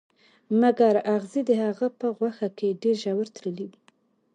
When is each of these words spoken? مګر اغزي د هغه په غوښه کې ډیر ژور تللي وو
مګر 0.61 0.93
اغزي 1.15 1.41
د 1.49 1.51
هغه 1.63 1.87
په 1.99 2.07
غوښه 2.17 2.47
کې 2.57 2.77
ډیر 2.81 2.95
ژور 3.03 3.27
تللي 3.35 3.65
وو 3.69 3.77